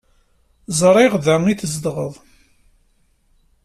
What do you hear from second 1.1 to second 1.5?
da